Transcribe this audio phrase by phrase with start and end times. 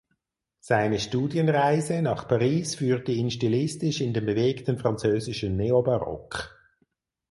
[0.61, 6.57] Seine Studienreise nach Paris führte ihn stilistisch in den bewegten französischen Neobarock.